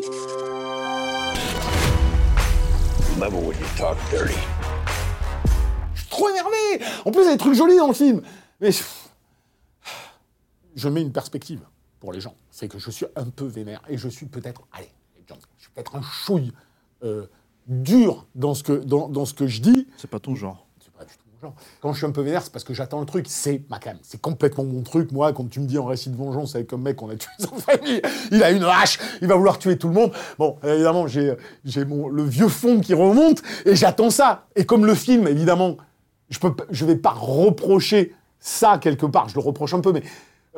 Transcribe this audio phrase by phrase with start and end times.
[0.00, 0.10] When
[3.30, 4.34] you talk dirty.
[6.10, 8.22] trop énervé En plus, il y a des trucs jolis dans le film.
[8.60, 8.82] Mais je,
[10.74, 11.60] je mets une perspective
[12.00, 12.34] pour les gens.
[12.50, 14.90] C'est que je suis un peu vénère et je suis peut-être, allez,
[15.28, 16.52] je suis peut-être un chouille
[17.04, 17.26] euh,
[17.68, 19.86] dur dans ce, que, dans, dans ce que je dis.
[19.96, 20.66] C'est pas ton genre.
[21.80, 23.26] Quand je suis un peu vénère, c'est parce que j'attends le truc.
[23.28, 23.96] C'est ma cam.
[24.02, 25.12] C'est complètement mon truc.
[25.12, 27.28] Moi, quand tu me dis en récit de vengeance avec un mec qu'on a tué
[27.38, 30.12] sa famille, il a une hache, il va vouloir tuer tout le monde.
[30.38, 34.46] Bon, évidemment, j'ai le vieux fond qui remonte et j'attends ça.
[34.56, 35.76] Et comme le film, évidemment,
[36.30, 39.28] je pas- je vais pas reprocher ça quelque part.
[39.28, 40.02] Je le reproche un peu, mais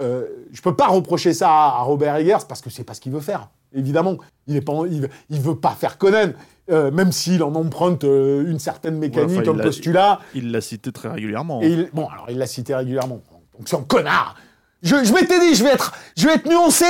[0.01, 3.13] euh, je peux pas reprocher ça à Robert Eggers parce que c'est pas ce qu'il
[3.13, 3.49] veut faire.
[3.75, 4.17] Évidemment,
[4.47, 6.31] il est pas, il, il veut pas faire Conan,
[6.71, 10.21] euh, même s'il en emprunte euh, une certaine mécanique, Ouais, enfin, un postulat.
[10.35, 11.61] Il l'a cité très régulièrement.
[11.63, 13.21] Et il- bon, alors il l'a cité régulièrement.
[13.59, 14.37] Donc c'est un connard.
[14.83, 16.85] Je, je m'étais dit, je vais être, je vais être nuancé.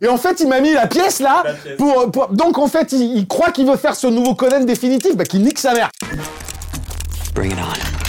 [0.00, 1.44] Et en fait, il m'a mis la pièce là.
[1.78, 5.16] Pour, pour- donc en fait, il, il croit qu'il veut faire ce nouveau Conan définitif,
[5.16, 5.90] bah qu'il nique sa mère.
[7.34, 8.03] Bring it on.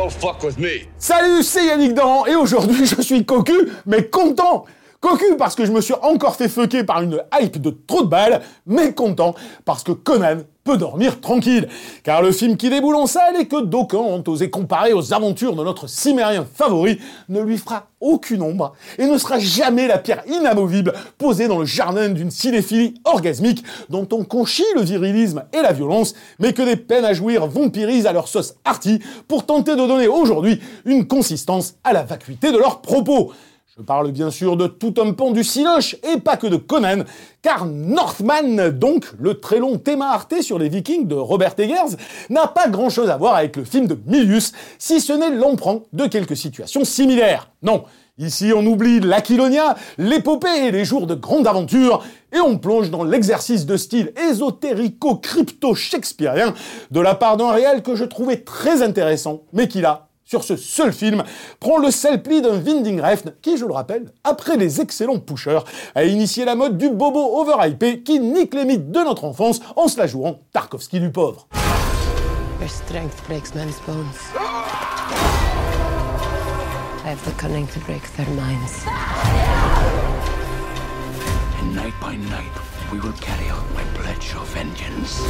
[0.00, 0.86] Me.
[0.96, 3.52] Salut, c'est Yannick Dahan et aujourd'hui je suis cocu,
[3.84, 4.64] mais content.
[4.98, 8.08] Cocu parce que je me suis encore fait fucker par une hype de trop de
[8.08, 9.34] balles, mais content
[9.66, 11.68] parce que Conan peut dormir tranquille.
[12.02, 15.56] Car le film qui déboule en salle et que d'aucuns ont osé comparer aux aventures
[15.56, 20.22] de notre cimérien favori ne lui fera aucune ombre et ne sera jamais la pierre
[20.26, 25.72] inamovible posée dans le jardin d'une cinéphilie orgasmique dont on conchit le virilisme et la
[25.72, 29.86] violence, mais que des peines à jouir vampirisent à leur sauce arty pour tenter de
[29.86, 33.32] donner aujourd'hui une consistance à la vacuité de leurs propos.
[33.76, 37.04] Je parle bien sûr de tout un pan du Cinoche et pas que de Conan,
[37.40, 41.94] car Northman, donc le très long thème Arte sur les Vikings de Robert Eggers,
[42.30, 44.50] n'a pas grand chose à voir avec le film de Milius,
[44.80, 47.52] si ce n'est l'emprunt de quelques situations similaires.
[47.62, 47.84] Non,
[48.18, 52.02] ici on oublie l'Aquilonia, l'épopée et les jours de grande aventure,
[52.32, 56.54] et on plonge dans l'exercice de style ésotérico-crypto-shakespearien
[56.90, 60.54] de la part d'un réel que je trouvais très intéressant, mais qui là, sur ce
[60.54, 61.24] seul film,
[61.58, 65.64] prend le sel pli d'un Winding Refn qui, je le rappelle, après les excellents pushers,
[65.96, 69.88] a initié la mode du bobo overhypé qui nique les mythes de notre enfance en
[69.88, 71.48] se la jouant Tarkovsky du pauvre.
[72.60, 74.20] Your strength breaks men's bones.
[77.04, 78.84] I have the cunning to break their minds.
[81.60, 82.54] And night by night,
[82.92, 85.22] we will carry out my pledge of vengeance.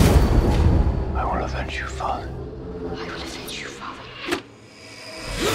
[1.16, 2.28] I will avenge you, father.
[2.28, 3.70] I will avenge you.
[5.43, 5.47] I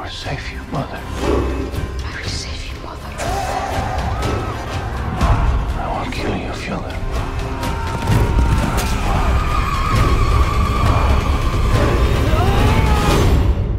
[0.00, 0.98] will save you, mother.
[0.98, 3.12] I will save you, mother.
[5.78, 6.96] I will kill you, father.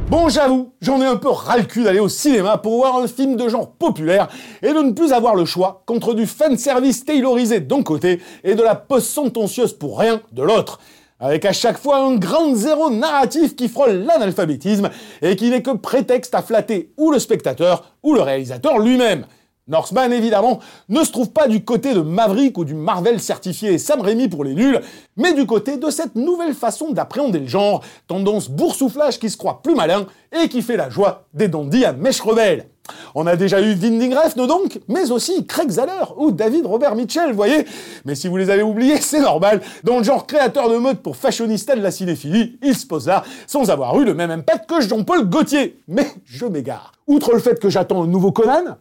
[0.09, 3.07] Bon, j'avoue, j'en ai un peu ras le cul d'aller au cinéma pour voir un
[3.07, 4.29] film de genre populaire
[4.61, 8.61] et de ne plus avoir le choix contre du fanservice taylorisé d'un côté et de
[8.61, 10.79] la post sentencieuse pour rien de l'autre.
[11.19, 14.91] Avec à chaque fois un grand zéro narratif qui frôle l'analphabétisme
[15.23, 19.25] et qui n'est que prétexte à flatter ou le spectateur ou le réalisateur lui-même.
[19.67, 23.99] Northman, évidemment, ne se trouve pas du côté de Maverick ou du Marvel certifié Sam
[23.99, 24.79] Raimi pour les nuls,
[25.17, 29.61] mais du côté de cette nouvelle façon d'appréhender le genre, tendance boursouflage qui se croit
[29.61, 32.67] plus malin et qui fait la joie des dandys à mèche rebelle.
[33.15, 37.33] On a déjà eu Winding Refn donc, mais aussi Craig Zahler ou David Robert Mitchell,
[37.33, 37.65] voyez
[38.05, 39.61] Mais si vous les avez oubliés, c'est normal.
[39.83, 43.23] Dans le genre créateur de mode pour fashionista de la cinéphilie, il se pose là,
[43.45, 45.79] sans avoir eu le même impact que Jean-Paul Gaultier.
[45.87, 46.93] Mais je m'égare.
[47.07, 48.77] Outre le fait que j'attends un nouveau Conan,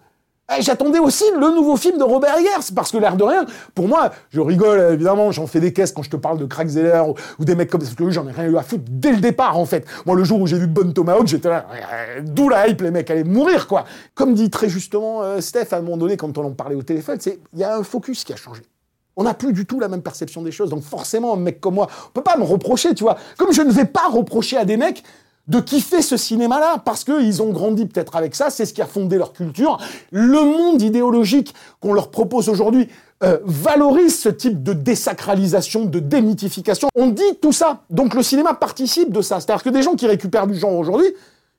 [0.60, 3.44] J'attendais aussi le nouveau film de Robert Eggers, parce que l'air de rien,
[3.74, 6.68] pour moi, je rigole évidemment, j'en fais des caisses quand je te parle de Craig
[6.68, 7.02] Zeller
[7.38, 9.20] ou, des mecs comme ça, parce que j'en ai rien eu à foutre dès le
[9.20, 9.84] départ en fait.
[10.06, 11.66] Moi, le jour où j'ai vu Bonne Tomahawk, j'étais là,
[12.22, 13.86] d'où la hype, les mecs allaient mourir quoi.
[14.14, 16.82] Comme dit très justement euh, Steph à un moment donné quand on en parlait au
[16.82, 18.62] téléphone, c'est il y a un focus qui a changé.
[19.16, 21.74] On n'a plus du tout la même perception des choses, donc forcément, un mec comme
[21.74, 23.16] moi, on peut pas me reprocher, tu vois.
[23.36, 25.02] Comme je ne vais pas reprocher à des mecs
[25.48, 28.86] de kiffer ce cinéma-là, parce qu'ils ont grandi peut-être avec ça, c'est ce qui a
[28.86, 29.78] fondé leur culture.
[30.10, 32.88] Le monde idéologique qu'on leur propose aujourd'hui
[33.22, 36.88] euh, valorise ce type de désacralisation, de démythification.
[36.94, 37.82] On dit tout ça.
[37.90, 39.40] Donc le cinéma participe de ça.
[39.40, 41.06] C'est-à-dire que des gens qui récupèrent du genre aujourd'hui,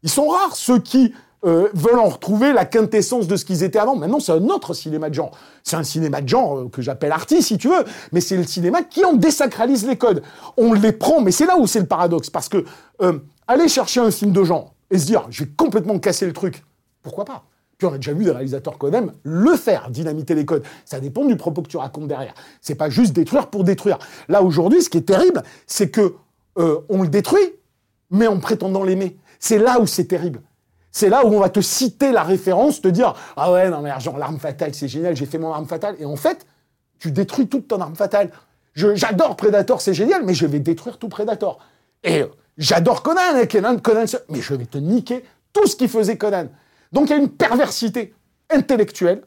[0.04, 1.14] ils sont rares ceux qui
[1.46, 3.96] euh, veulent en retrouver la quintessence de ce qu'ils étaient avant.
[3.96, 5.32] Maintenant, c'est un autre cinéma de genre.
[5.64, 8.44] C'est un cinéma de genre euh, que j'appelle artiste, si tu veux, mais c'est le
[8.44, 10.24] cinéma qui en désacralise les codes.
[10.58, 12.66] On les prend, mais c'est là où c'est le paradoxe, parce que
[13.02, 16.34] euh, aller chercher un film de genre et se dire, je vais complètement casser le
[16.34, 16.64] truc,
[17.02, 17.44] pourquoi pas?
[17.78, 20.64] Puis on a déjà vu des réalisateurs qu'on aime le faire, dynamiter les codes.
[20.84, 22.34] Ça dépend du propos que tu racontes derrière.
[22.60, 24.00] C'est pas juste détruire pour détruire.
[24.30, 26.16] Là aujourd'hui, ce qui est terrible, c'est que
[26.58, 27.54] euh, on le détruit,
[28.10, 29.18] mais en prétendant l'aimer.
[29.40, 30.42] C'est là où c'est terrible.
[30.92, 33.92] C'est là où on va te citer la référence, te dire ah ouais non mais
[34.00, 36.48] genre l'arme fatale c'est génial, j'ai fait mon arme fatale et en fait
[36.98, 38.32] tu détruis toute ton arme fatale.
[38.74, 41.60] J'adore Predator, c'est génial, mais je vais détruire tout Predator.
[42.04, 45.24] Et euh, j'adore Conan, et Conan, Conan, mais je vais te niquer
[45.54, 46.48] tout ce qui faisait Conan.
[46.92, 48.14] Donc il y a une perversité
[48.50, 49.24] intellectuelle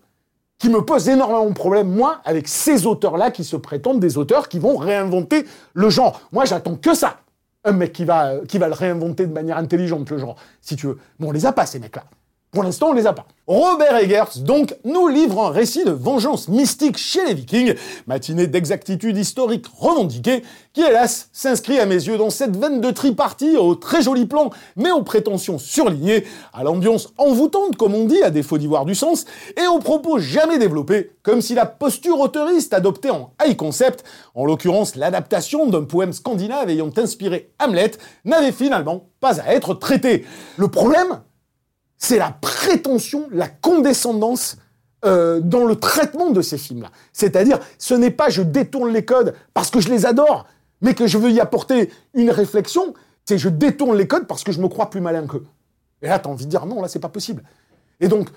[0.59, 4.49] qui me pose énormément de problèmes, moi, avec ces auteurs-là qui se prétendent des auteurs
[4.49, 6.21] qui vont réinventer le genre.
[6.33, 7.21] Moi, j'attends que ça.
[7.65, 10.77] Un mec qui va, euh, qui va le réinventer de manière intelligente, le genre, si
[10.77, 10.99] tu veux.
[11.19, 12.05] Mais on les a pas, ces mecs-là.
[12.53, 13.27] Pour l'instant, on les a pas.
[13.47, 17.75] Robert Eggers, donc, nous livre un récit de vengeance mystique chez les Vikings,
[18.09, 20.43] matinée d'exactitude historique revendiquée,
[20.73, 24.51] qui, hélas, s'inscrit à mes yeux dans cette veine de tripartie au très joli plan,
[24.75, 28.97] mais aux prétentions surlignées, à l'ambiance envoûtante, comme on dit, à défaut d'y voir du
[28.97, 29.27] sens,
[29.57, 34.03] et aux propos jamais développés, comme si la posture auteuriste adoptée en high concept,
[34.35, 37.93] en l'occurrence l'adaptation d'un poème scandinave ayant inspiré Hamlet,
[38.25, 40.25] n'avait finalement pas à être traitée.
[40.57, 41.21] Le problème,
[42.01, 44.57] c'est la prétention, la condescendance
[45.05, 46.91] euh, dans le traitement de ces films-là.
[47.13, 50.47] C'est-à-dire, ce n'est pas je détourne les codes parce que je les adore,
[50.81, 52.95] mais que je veux y apporter une réflexion,
[53.27, 55.47] c'est je détourne les codes parce que je me crois plus malin qu'eux.
[56.03, 57.45] Et là, t'as envie de dire non, là, c'est pas possible.
[58.01, 58.29] Et donc,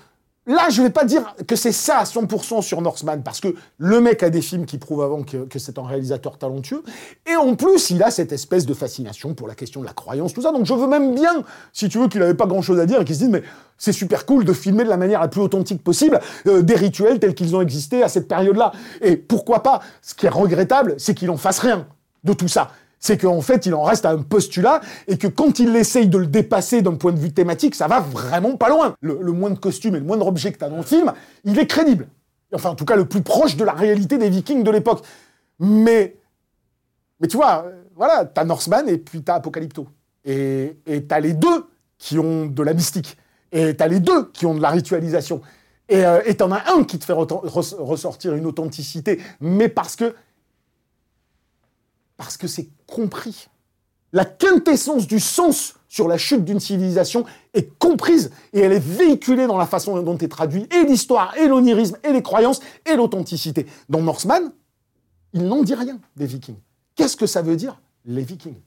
[0.46, 4.00] là, je vais pas dire que c'est ça à 100% sur Northman, parce que le
[4.00, 6.82] mec a des films qui prouvent avant que, c'est un réalisateur talentueux,
[7.26, 10.34] et en plus, il a cette espèce de fascination pour la question de la croyance,
[10.34, 10.52] tout ça.
[10.52, 11.42] Donc, je veux même bien,
[11.72, 13.42] si tu veux, qu'il avait pas grand-chose à dire et qu'il se dise, mais
[13.78, 17.18] c'est super cool de filmer de la manière la plus authentique possible euh, des rituels
[17.18, 18.72] tels qu'ils ont existé à cette période-là.
[19.00, 21.86] Et pourquoi pas Ce qui est regrettable, c'est qu'il en fasse rien
[22.22, 22.70] de tout ça.
[23.04, 26.16] C'est qu'en fait, il en reste à un postulat et que quand il essaye de
[26.16, 28.94] le dépasser d'un point de vue thématique, ça va vraiment pas loin.
[29.02, 31.12] Le, le moindre costume et le moindre objet que tu as dans le film,
[31.44, 32.08] il est crédible.
[32.54, 35.04] Enfin, en tout cas, le plus proche de la réalité des Vikings de l'époque.
[35.58, 36.16] Mais,
[37.20, 39.86] mais tu vois, euh, voilà, t'as Norseman et puis t'as Apocalypto.
[40.24, 41.66] Et t'as les deux
[41.98, 43.18] qui ont de la mystique.
[43.52, 45.42] Et t'as les deux qui ont de la ritualisation.
[45.90, 50.14] Et euh, t'en as un qui te fait ressortir une authenticité, mais parce que
[52.16, 53.48] parce que c'est compris.
[54.12, 59.46] La quintessence du sens sur la chute d'une civilisation est comprise et elle est véhiculée
[59.46, 63.66] dans la façon dont est traduit et l'histoire, et l'onirisme, et les croyances, et l'authenticité.
[63.88, 64.52] Dans Norseman,
[65.32, 66.58] il n'en dit rien des Vikings.
[66.94, 68.60] Qu'est-ce que ça veut dire, les Vikings?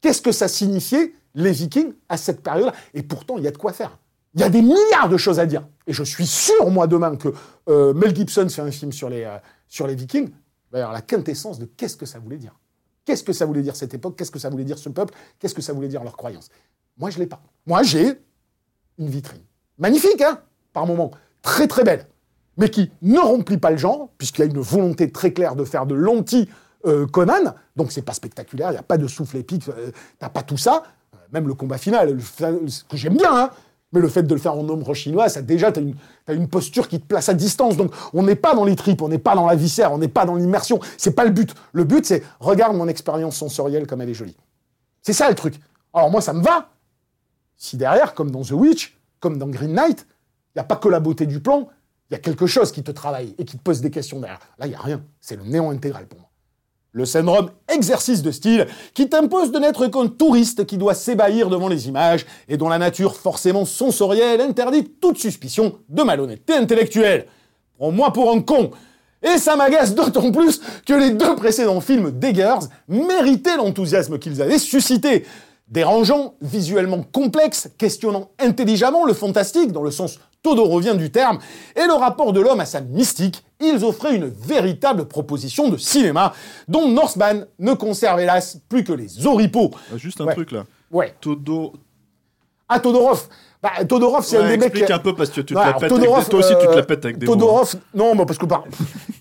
[0.00, 2.74] Qu'est-ce que ça signifiait, les Vikings, à cette période-là?
[2.94, 3.98] Et pourtant, il y a de quoi faire.
[4.34, 5.66] Il y a des milliards de choses à dire.
[5.86, 7.28] Et je suis sûr, moi, demain, que
[7.68, 9.36] euh, Mel Gibson fait un film sur les, euh,
[9.68, 10.30] sur les Vikings.
[10.74, 12.52] Va y avoir la quintessence de qu'est-ce que ça voulait dire.
[13.04, 14.16] Qu'est-ce que ça voulait dire cette époque?
[14.16, 15.14] Qu'est-ce que ça voulait dire ce peuple?
[15.38, 16.48] Qu'est-ce que ça voulait dire leurs croyances?
[16.98, 17.40] Moi, je l'ai pas.
[17.64, 18.20] Moi, j'ai
[18.98, 19.42] une vitrine.
[19.78, 20.40] Magnifique, hein
[20.72, 21.12] Par moments.
[21.42, 22.08] Très, très belle.
[22.56, 25.64] Mais qui ne remplit pas le genre, puisqu'il y a une volonté très claire de
[25.64, 27.54] faire de l'anti-Conan.
[27.76, 30.56] donc, c'est pas spectaculaire, il n'y a pas de souffle épique, euh, t'as pas tout
[30.56, 30.82] ça.
[31.14, 33.50] Euh, Même le combat final, ce que j'aime bien, hein
[33.94, 35.94] mais le fait de le faire en ombre chinois, ça déjà, une,
[36.26, 37.76] t'as une posture qui te place à distance.
[37.76, 40.08] Donc, on n'est pas dans les tripes, on n'est pas dans la viscère, on n'est
[40.08, 40.80] pas dans l'immersion.
[40.98, 41.54] C'est pas le but.
[41.72, 44.36] Le but, c'est regarde mon expérience sensorielle comme elle est jolie.
[45.00, 45.60] C'est ça le truc.
[45.92, 46.70] Alors moi, ça me va.
[47.56, 50.06] Si derrière, comme dans The Witch, comme dans Green Knight,
[50.54, 51.68] il n'y a pas que la beauté du plan,
[52.10, 54.40] il y a quelque chose qui te travaille et qui te pose des questions derrière.
[54.58, 55.04] Là, il n'y a rien.
[55.20, 56.28] C'est le néant intégral pour moi.
[56.96, 61.66] Le syndrome exercice de style qui t'impose de n'être qu'un touriste qui doit s'ébahir devant
[61.66, 67.26] les images et dont la nature forcément sensorielle interdit toute suspicion de malhonnêteté intellectuelle.
[67.78, 68.70] Prends-moi pour un con.
[69.24, 74.60] Et ça m'agace d'autant plus que les deux précédents films d'Eggers méritaient l'enthousiasme qu'ils avaient
[74.60, 75.24] suscité.
[75.66, 80.20] Dérangeant, visuellement complexe, questionnant intelligemment le fantastique dans le sens
[80.54, 81.38] todorovien du terme,
[81.74, 86.34] et le rapport de l'homme à sa mystique, ils offraient une véritable proposition de cinéma,
[86.68, 89.70] dont Northman ne conserve hélas plus que les oripeaux.
[89.92, 90.34] Ah, Juste un Ouais.
[90.34, 90.64] truc là.
[90.92, 91.14] Ouais.
[91.20, 91.72] Todo.
[92.68, 93.26] Ah, Todorov
[93.62, 94.68] bah, Todorov, c'est un des mecs...
[94.68, 95.88] explique un peu parce que tu te Ouais, la pètes.
[95.88, 97.32] Todorov, avec des- Toi aussi, tu te euh, la pètes avec des mots.
[97.32, 98.64] Todorov, non, bah, parce que par-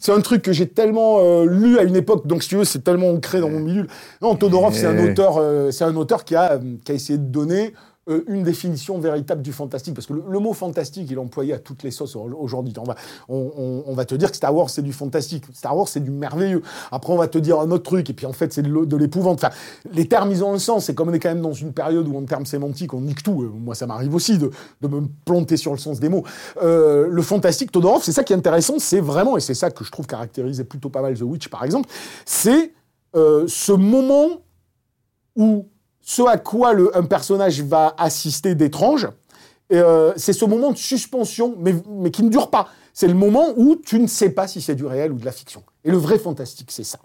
[0.02, 2.66] c'est un truc que j'ai tellement euh, lu à une époque, donc si tu veux,
[2.66, 3.88] c'est tellement ancré dans mon milieu.
[4.22, 7.18] Non, Todorov, c'est un auteur, euh, c'est un auteur qui a, euh, qui a essayé
[7.18, 7.74] de donner
[8.10, 11.60] euh, une définition véritable du fantastique, parce que le, mot fantastique, il est employé à
[11.60, 12.74] toutes les sauces au- aujourd'hui.
[12.78, 12.96] On va,
[13.30, 15.46] on, va te dire que Star Wars, c'est du fantastique.
[15.54, 16.62] Star Wars, c'est du merveilleux.
[16.92, 19.42] Après, on va te dire un autre truc, et puis en fait, c'est de, l'épouvante.
[19.42, 19.56] Enfin,
[19.94, 20.84] les termes, ils ont un sens.
[20.86, 23.24] C'est comme on est quand même dans une période où, en termes sémantiques, on nique
[23.24, 23.44] tout.
[23.44, 26.26] Euh, Moi, ça m'arrive aussi de, me planter sur le sens des mots.
[26.62, 29.86] Euh, le fantastique, Todorov, c'est ça qui est intéressant, c'est vraiment, et c'est ça que
[29.86, 31.88] je trouve caractérisait plutôt pas mal The Witch, par exemple,
[32.26, 32.74] c'est
[33.16, 34.42] ce moment
[35.36, 35.68] où
[36.04, 39.08] ce à quoi un personnage va assister d'étrange,
[39.72, 42.68] euh, c'est ce moment de suspension, mais, mais qui ne dure pas.
[42.94, 45.32] C'est le moment où tu ne sais pas si c'est du réel ou de la
[45.32, 45.64] fiction.
[45.84, 47.00] Et le vrai fantastique, c'est ça.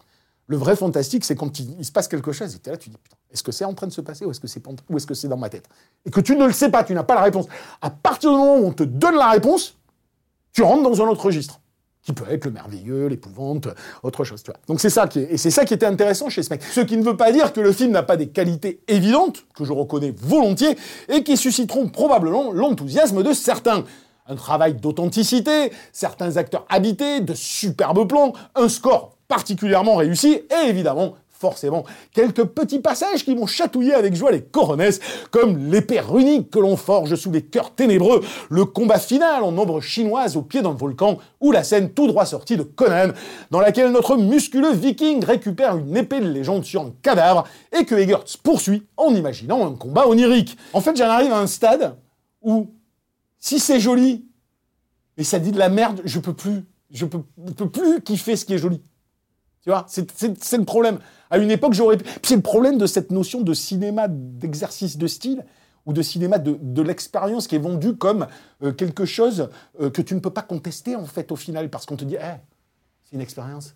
[0.48, 2.96] Le vrai fantastique, c'est quand il, se passe quelque chose et es là, tu dis,
[2.96, 4.62] putain, est-ce que c'est en train de se passer ou est-ce que c'est
[4.94, 5.68] est-ce que c'est dans ma tête?
[6.04, 7.46] Et que tu ne le sais pas, tu n'as pas la réponse.
[7.80, 9.76] À partir du moment où on te donne la réponse,
[10.52, 11.60] tu rentres dans un autre registre
[12.08, 13.68] qui peut être le merveilleux, l'épouvante,
[14.02, 14.42] autre chose.
[14.66, 16.54] Donc c'est ça qui et c'est ça qui était intéressant chez ce.
[16.72, 19.62] Ce qui ne veut pas dire que le film n'a pas des qualités évidentes, que
[19.66, 20.78] je reconnais volontiers,
[21.10, 23.84] et qui susciteront probablement l'enthousiasme de certains.
[24.26, 31.14] Un travail d'authenticité, certains acteurs habités, de superbes plans, un score particulièrement réussi, et évidemment,
[31.38, 36.58] forcément, quelques petits passages qui m'ont chatouillé avec joie les coronesses, comme l'épée runique que
[36.58, 40.72] l'on forge sous les cœurs ténébreux, le combat final en ombre chinoise au pied d'un
[40.72, 43.12] volcan, ou la scène tout droit sortie de Conan,
[43.50, 47.44] dans laquelle notre musculeux viking récupère une épée de légende sur un cadavre,
[47.78, 50.58] et que Egertz poursuit en imaginant un combat onirique.
[50.72, 51.96] En fait, j'en arrive à un stade
[52.42, 52.66] où,
[53.38, 54.24] si c'est joli,
[55.16, 58.54] mais ça dit de la merde, je peux plus, je peux plus kiffer ce qui
[58.54, 58.80] est joli.
[59.62, 60.98] Tu vois, c'est- le problème.
[61.30, 61.96] À une époque, j'aurais.
[61.98, 65.44] pu- Puis c'est le problème de cette notion de cinéma d'exercice de style
[65.84, 68.26] ou de cinéma de, de l'expérience qui est vendu comme
[68.62, 69.48] euh, quelque chose
[69.80, 72.16] euh, que tu ne peux pas contester en fait au final parce qu'on te dit,
[72.16, 72.36] Eh,
[73.04, 73.74] c'est une expérience.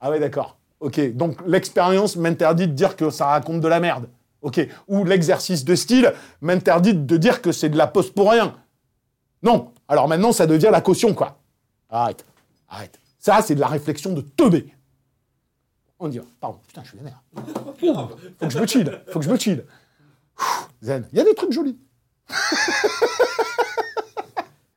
[0.00, 0.58] Ah ouais, d'accord.
[0.80, 4.08] Ok, donc l'expérience m'interdit de dire que ça raconte de la merde.
[4.42, 8.54] Ok, ou l'exercice de style m'interdit de dire que c'est de la pose pour rien.
[9.42, 9.72] Non.
[9.88, 11.38] Alors maintenant, ça devient la caution, quoi.
[11.88, 12.24] Arrête.
[12.68, 13.00] Arrête.
[13.18, 14.66] Ça, c'est de la réflexion de teubé.
[15.98, 17.22] On dit, pardon, putain, je suis vénère.
[18.38, 19.00] Faut que je me chill.
[19.08, 19.64] Faut que je me chill.
[20.82, 21.08] Zen.
[21.12, 21.78] Il y a des trucs jolis.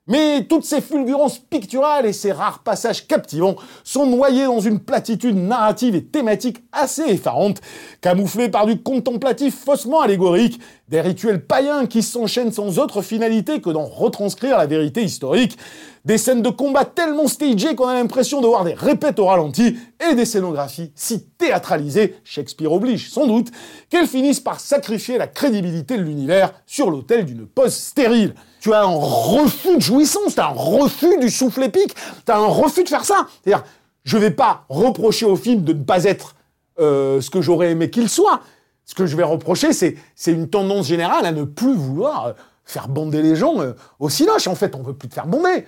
[0.09, 5.37] Mais toutes ces fulgurances picturales et ces rares passages captivants sont noyés dans une platitude
[5.37, 7.61] narrative et thématique assez effarante,
[8.01, 13.69] camouflée par du contemplatif faussement allégorique, des rituels païens qui s'enchaînent sans autre finalité que
[13.69, 15.59] d'en retranscrire la vérité historique,
[16.05, 19.77] des scènes de combat tellement stagées qu'on a l'impression de voir des répètes au ralenti,
[20.09, 23.49] et des scénographies si théâtralisées, Shakespeare oblige sans doute,
[23.91, 28.33] qu'elles finissent par sacrifier la crédibilité de l'univers sur l'autel d'une pose stérile.
[28.59, 32.37] Tu as un refus de jouissance, tu as un refus du souffle épique, tu as
[32.37, 33.27] un refus de faire ça.
[33.43, 33.65] C'est-à-dire,
[34.03, 36.35] je vais pas reprocher au film de ne pas être
[36.79, 38.41] euh, ce que j'aurais aimé qu'il soit.
[38.85, 39.95] Ce que je vais reprocher, c'est
[40.27, 42.33] une tendance générale à ne plus vouloir euh,
[42.65, 44.47] faire bander les gens euh, au cinoche.
[44.47, 45.65] En fait, on veut plus te faire bander.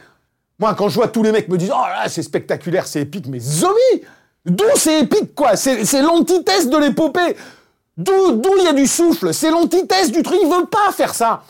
[0.59, 3.27] Moi, quand je vois tous les mecs me disent Oh là, c'est spectaculaire, c'est épique,
[3.27, 4.03] mais zombie
[4.43, 5.55] D'où c'est épique, quoi?
[5.55, 7.35] C'est l'antithèse de l'épopée
[7.95, 9.33] D'où d'où il y a du souffle?
[9.33, 11.43] C'est l'antithèse du truc, il veut pas faire ça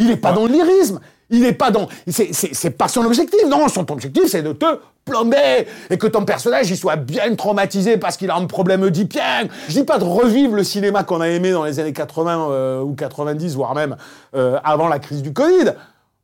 [0.00, 0.98] Il n'est pas dans le lyrisme
[1.30, 1.88] il n'est pas dans.
[2.08, 3.40] C'est pas son objectif.
[3.48, 4.66] Non, son objectif, c'est de te
[5.04, 5.66] plomber.
[5.88, 9.48] Et que ton personnage, il soit bien traumatisé parce qu'il a un problème oedipien.
[9.68, 12.80] Je dis pas de revivre le cinéma qu'on a aimé dans les années 80 euh,
[12.82, 13.96] ou 90, voire même
[14.34, 15.72] euh, avant la crise du Covid.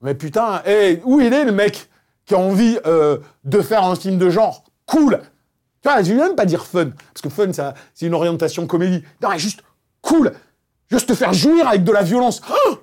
[0.02, 1.88] Mais putain, hey, où il est le mec
[2.26, 5.21] qui a envie euh, de faire un film de genre cool?
[5.83, 7.52] Tu vois, je vais même pas dire fun, parce que fun,
[7.95, 9.04] c'est une orientation comédie.
[9.23, 9.62] Non, mais juste
[10.02, 10.33] cool.
[10.90, 12.40] Juste te faire jouir avec de la violence.
[12.66, 12.78] Oh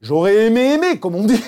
[0.00, 1.40] j'aurais aimé aimer, comme on dit.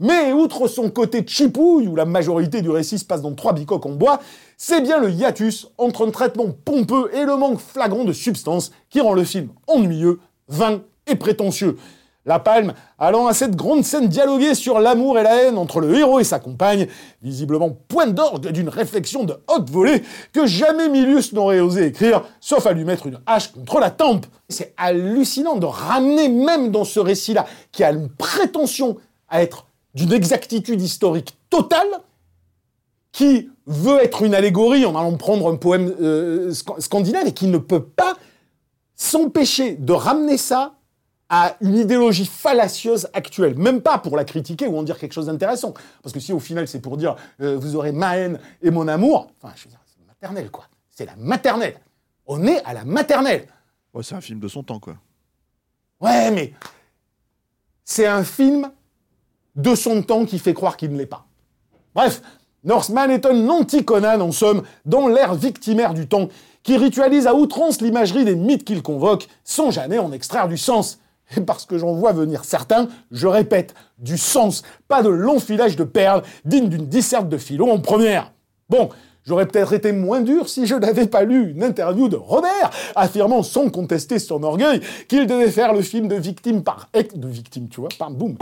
[0.00, 3.86] Mais outre son côté chipouille, où la majorité du récit se passe dans trois bicoques
[3.86, 4.20] en bois,
[4.56, 9.00] c'est bien le hiatus entre un traitement pompeux et le manque flagrant de substance qui
[9.00, 11.76] rend le film ennuyeux, vain et prétentieux.
[12.24, 15.92] La Palme allant à cette grande scène dialoguée sur l'amour et la haine entre le
[15.96, 16.86] héros et sa compagne,
[17.20, 22.64] visiblement point d'orgue d'une réflexion de haute volée que jamais Milius n'aurait osé écrire, sauf
[22.66, 24.26] à lui mettre une hache contre la tempe.
[24.48, 28.98] C'est hallucinant de ramener même dans ce récit-là, qui a une prétention
[29.28, 31.88] à être d'une exactitude historique totale,
[33.10, 37.46] qui veut être une allégorie en allant prendre un poème euh, sc- scandinave et qui
[37.46, 38.14] ne peut pas
[38.94, 40.74] s'empêcher de ramener ça
[41.34, 45.26] à une idéologie fallacieuse actuelle, même pas pour la critiquer ou en dire quelque chose
[45.26, 45.72] d'intéressant.
[46.02, 48.86] Parce que si au final c'est pour dire euh, vous aurez ma haine et mon
[48.86, 50.66] amour, enfin je veux dire, c'est maternelle quoi.
[50.90, 51.76] C'est la maternelle.
[52.26, 53.48] On est à la maternelle.
[53.94, 54.94] Ouais, c'est un film de son temps, quoi.
[56.00, 56.52] Ouais, mais
[57.82, 58.70] c'est un film
[59.56, 61.24] de son temps qui fait croire qu'il ne l'est pas.
[61.94, 62.20] Bref,
[62.62, 66.28] Northman est un anti-Conan, en somme, dans l'ère victimaire du temps,
[66.62, 70.98] qui ritualise à outrance l'imagerie des mythes qu'il convoque, sans jamais en extraire du sens.
[71.36, 75.76] Et parce que j'en vois venir certains, je répète, du sens, pas de long filage
[75.76, 78.32] de perles digne d'une disserte de philo en première.
[78.68, 78.88] Bon,
[79.24, 83.44] J'aurais peut-être été moins dur si je n'avais pas lu une interview de Robert affirmant
[83.44, 87.80] sans contester son orgueil qu'il devait faire le film de victime par de victime, tu
[87.80, 88.36] vois, par boum.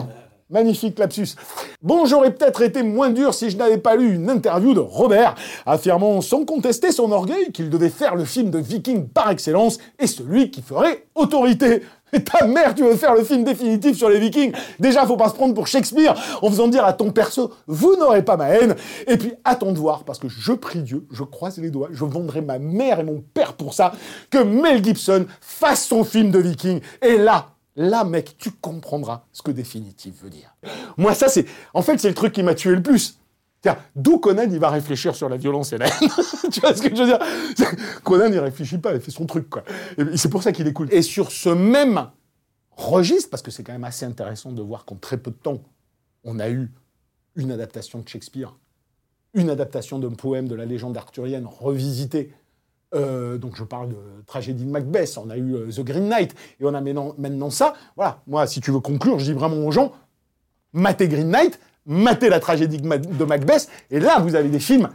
[0.48, 1.36] Magnifique lapsus.
[1.82, 5.36] Bon, j'aurais peut-être été moins dur si je n'avais pas lu une interview de Robert
[5.64, 10.08] affirmant sans contester son orgueil qu'il devait faire le film de viking par excellence et
[10.08, 11.82] celui qui ferait autorité.
[12.12, 15.28] Et ta mère, tu veux faire le film définitif sur les Vikings Déjà, faut pas
[15.28, 18.74] se prendre pour Shakespeare en faisant dire à ton perso, vous n'aurez pas ma haine.
[19.06, 22.04] Et puis, attends de voir, parce que je prie Dieu, je croise les doigts, je
[22.04, 23.92] vendrai ma mère et mon père pour ça,
[24.30, 26.80] que Mel Gibson fasse son film de Vikings.
[27.02, 30.54] Et là, là, mec, tu comprendras ce que définitif veut dire.
[30.96, 33.19] Moi, ça, c'est, en fait, c'est le truc qui m'a tué le plus.
[33.94, 36.08] D'où Conan, il va réfléchir sur la violence et la haine.
[36.50, 37.18] tu vois ce que je veux dire?
[38.02, 39.64] Conan, il réfléchit pas, il fait son truc, quoi.
[40.16, 40.88] C'est pour ça qu'il est cool.
[40.92, 42.08] Et sur ce même
[42.70, 45.62] registre, parce que c'est quand même assez intéressant de voir qu'en très peu de temps,
[46.24, 46.70] on a eu
[47.36, 48.54] une adaptation de Shakespeare,
[49.34, 52.32] une adaptation d'un poème de la légende arthurienne revisité.
[52.94, 56.34] Euh, donc je parle de tragédie de Macbeth, on a eu euh, The Green Knight,
[56.58, 57.74] et on a maintenant, maintenant ça.
[57.94, 59.92] Voilà, moi, si tu veux conclure, je dis vraiment aux gens,
[60.72, 64.88] matez Green Knight, matez la tragédie de Macbeth, et là, vous avez des films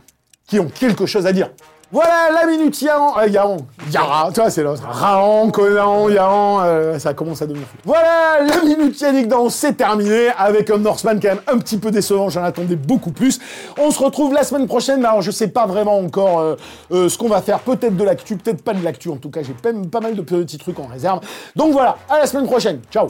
[0.48, 1.50] qui ont quelque chose à dire.
[1.92, 4.82] Voilà la minute Yaran, euh, Yara, tu vois, c'est l'autre.
[4.86, 7.78] Raon, Conan, Yaran, euh, ça commence à devenir fou.
[7.86, 11.92] Voilà, la minute Yannick dans c'est terminé avec un Norseman quand même un petit peu
[11.92, 13.40] décevant, j'en attendais beaucoup plus.
[13.78, 16.56] On se retrouve la semaine prochaine, alors je sais pas vraiment encore euh,
[16.92, 19.42] euh, ce qu'on va faire, peut-être de l'actu, peut-être pas de l'actu, en tout cas
[19.44, 21.20] j'ai pas mal de petits trucs en réserve.
[21.56, 23.10] Donc voilà, à la semaine prochaine, ciao